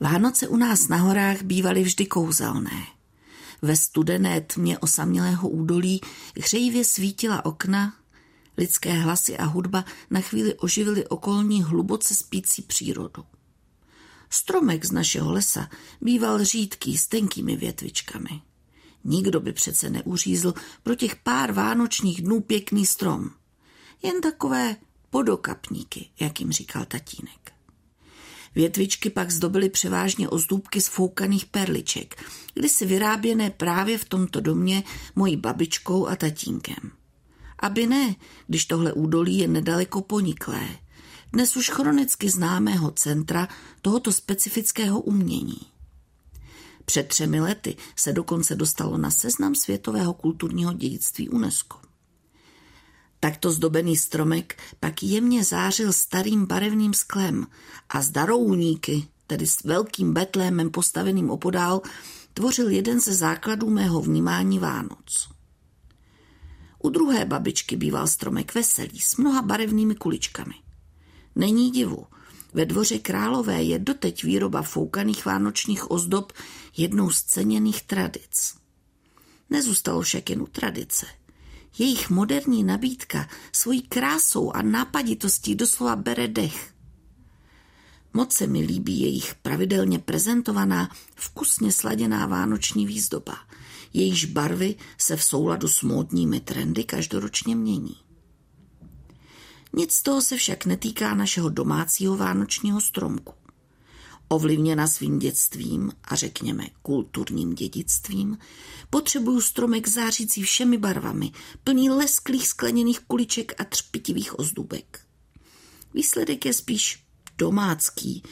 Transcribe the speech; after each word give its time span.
Vánoce 0.00 0.48
u 0.48 0.56
nás 0.56 0.88
na 0.88 0.96
horách 0.96 1.42
bývaly 1.42 1.82
vždy 1.82 2.06
kouzelné. 2.06 2.86
Ve 3.62 3.76
studené 3.76 4.40
tmě 4.40 4.78
osamělého 4.78 5.48
údolí 5.48 6.00
hřejivě 6.40 6.84
svítila 6.84 7.44
okna, 7.44 7.94
lidské 8.56 8.92
hlasy 8.92 9.36
a 9.36 9.44
hudba 9.44 9.84
na 10.10 10.20
chvíli 10.20 10.54
oživily 10.54 11.08
okolní 11.08 11.62
hluboce 11.62 12.14
spící 12.14 12.62
přírodu. 12.62 13.24
Stromek 14.30 14.84
z 14.84 14.92
našeho 14.92 15.32
lesa 15.32 15.68
býval 16.00 16.44
řídký 16.44 16.98
s 16.98 17.06
tenkými 17.06 17.56
větvičkami. 17.56 18.42
Nikdo 19.04 19.40
by 19.40 19.52
přece 19.52 19.90
neuřízl 19.90 20.54
pro 20.82 20.94
těch 20.94 21.16
pár 21.16 21.52
vánočních 21.52 22.22
dnů 22.22 22.40
pěkný 22.40 22.86
strom. 22.86 23.30
Jen 24.02 24.20
takové 24.20 24.76
podokapníky, 25.10 26.10
jak 26.20 26.40
jim 26.40 26.52
říkal 26.52 26.84
tatínek. 26.84 27.53
Větvičky 28.54 29.10
pak 29.10 29.30
zdobily 29.30 29.68
převážně 29.68 30.28
ozdůbky 30.28 30.80
z 30.80 30.88
foukaných 30.88 31.46
perliček, 31.46 32.24
kdysi 32.54 32.86
vyráběné 32.86 33.50
právě 33.50 33.98
v 33.98 34.04
tomto 34.04 34.40
domě 34.40 34.82
mojí 35.16 35.36
babičkou 35.36 36.06
a 36.06 36.16
tatínkem. 36.16 36.90
Aby 37.58 37.86
ne, 37.86 38.16
když 38.46 38.64
tohle 38.64 38.92
údolí 38.92 39.38
je 39.38 39.48
nedaleko 39.48 40.00
poniklé, 40.02 40.68
dnes 41.32 41.56
už 41.56 41.70
chronicky 41.70 42.30
známého 42.30 42.90
centra 42.90 43.48
tohoto 43.82 44.12
specifického 44.12 45.00
umění. 45.00 45.60
Před 46.84 47.08
třemi 47.08 47.40
lety 47.40 47.76
se 47.96 48.12
dokonce 48.12 48.54
dostalo 48.54 48.98
na 48.98 49.10
seznam 49.10 49.54
světového 49.54 50.14
kulturního 50.14 50.72
dědictví 50.72 51.28
UNESCO. 51.28 51.83
Takto 53.24 53.52
zdobený 53.52 53.96
stromek 53.96 54.62
pak 54.80 55.02
jemně 55.02 55.44
zářil 55.44 55.92
starým 55.92 56.46
barevným 56.46 56.94
sklem 56.94 57.46
a 57.88 58.02
z 58.02 58.10
darouníky, 58.10 59.08
tedy 59.26 59.46
s 59.46 59.64
velkým 59.64 60.14
betlémem 60.14 60.70
postaveným 60.70 61.30
opodál, 61.30 61.80
tvořil 62.34 62.68
jeden 62.68 63.00
ze 63.00 63.14
základů 63.14 63.70
mého 63.70 64.00
vnímání 64.00 64.58
Vánoc. 64.58 65.28
U 66.82 66.90
druhé 66.90 67.24
babičky 67.24 67.76
býval 67.76 68.06
stromek 68.06 68.54
veselý 68.54 69.00
s 69.00 69.16
mnoha 69.16 69.42
barevnými 69.42 69.94
kuličkami. 69.94 70.54
Není 71.36 71.70
divu, 71.70 72.06
ve 72.54 72.66
dvoře 72.66 72.98
Králové 72.98 73.62
je 73.62 73.78
doteď 73.78 74.24
výroba 74.24 74.62
foukaných 74.62 75.26
vánočních 75.26 75.90
ozdob 75.90 76.32
jednou 76.76 77.10
z 77.10 77.22
ceněných 77.22 77.82
tradic. 77.82 78.54
Nezůstalo 79.50 80.00
však 80.00 80.30
jen 80.30 80.42
u 80.42 80.46
tradice– 80.46 81.06
jejich 81.78 82.10
moderní 82.10 82.64
nabídka 82.64 83.28
svojí 83.52 83.82
krásou 83.82 84.50
a 84.50 84.62
nápaditostí 84.62 85.54
doslova 85.54 85.96
bere 85.96 86.28
dech. 86.28 86.74
Moc 88.12 88.32
se 88.32 88.46
mi 88.46 88.60
líbí 88.60 89.00
jejich 89.00 89.34
pravidelně 89.34 89.98
prezentovaná, 89.98 90.90
vkusně 91.14 91.72
sladěná 91.72 92.26
vánoční 92.26 92.86
výzdoba. 92.86 93.36
Jejíž 93.92 94.24
barvy 94.24 94.74
se 94.98 95.16
v 95.16 95.24
souladu 95.24 95.68
s 95.68 95.82
módními 95.82 96.40
trendy 96.40 96.84
každoročně 96.84 97.56
mění. 97.56 97.96
Nic 99.72 99.92
z 99.92 100.02
toho 100.02 100.22
se 100.22 100.36
však 100.36 100.66
netýká 100.66 101.14
našeho 101.14 101.48
domácího 101.48 102.16
vánočního 102.16 102.80
stromku 102.80 103.34
ovlivněna 104.34 104.86
svým 104.86 105.18
dětstvím 105.18 105.92
a 106.04 106.14
řekněme 106.14 106.64
kulturním 106.82 107.54
dědictvím, 107.54 108.38
potřebuju 108.90 109.40
stromek 109.40 109.88
zářící 109.88 110.42
všemi 110.42 110.78
barvami, 110.78 111.32
plný 111.64 111.90
lesklých 111.90 112.48
skleněných 112.48 113.00
kuliček 113.00 113.60
a 113.60 113.64
třpitivých 113.64 114.38
ozdůbek. 114.38 115.00
Výsledek 115.94 116.46
je 116.46 116.52
spíš 116.52 117.04
domácký, 117.38 118.22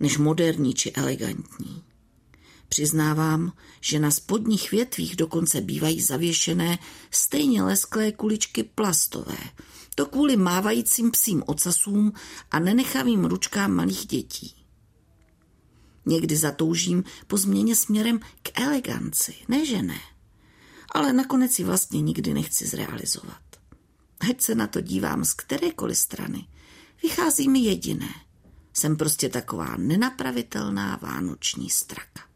než 0.00 0.18
moderní 0.18 0.74
či 0.74 0.92
elegantní. 0.92 1.82
Přiznávám, 2.68 3.52
že 3.80 3.98
na 3.98 4.10
spodních 4.10 4.70
větvích 4.70 5.16
dokonce 5.16 5.60
bývají 5.60 6.00
zavěšené 6.00 6.78
stejně 7.10 7.62
lesklé 7.62 8.12
kuličky 8.12 8.62
plastové, 8.62 9.38
to 9.94 10.06
kvůli 10.06 10.36
mávajícím 10.36 11.10
psím 11.10 11.42
ocasům 11.46 12.12
a 12.50 12.58
nenechavým 12.58 13.24
ručkám 13.24 13.72
malých 13.72 14.06
dětí. 14.06 14.59
Někdy 16.06 16.36
zatoužím 16.36 17.04
po 17.26 17.36
změně 17.36 17.76
směrem 17.76 18.20
k 18.42 18.60
eleganci, 18.60 19.34
ne 19.48 19.66
že 19.66 19.82
ne. 19.82 20.00
Ale 20.92 21.12
nakonec 21.12 21.58
ji 21.58 21.64
vlastně 21.64 22.00
nikdy 22.00 22.34
nechci 22.34 22.66
zrealizovat. 22.66 23.42
Ať 24.30 24.40
se 24.40 24.54
na 24.54 24.66
to 24.66 24.80
dívám 24.80 25.24
z 25.24 25.34
kterékoliv 25.34 25.98
strany, 25.98 26.46
vychází 27.02 27.48
mi 27.48 27.58
jediné. 27.58 28.14
Jsem 28.72 28.96
prostě 28.96 29.28
taková 29.28 29.76
nenapravitelná 29.76 30.98
vánoční 31.02 31.70
straka. 31.70 32.29